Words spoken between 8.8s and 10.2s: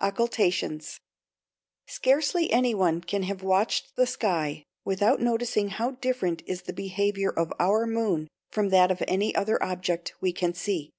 of any other object